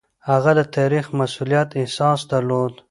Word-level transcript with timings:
هغه 0.29 0.51
د 0.59 0.61
تاريخي 0.75 1.13
مسووليت 1.19 1.69
احساس 1.81 2.19
درلود. 2.31 2.71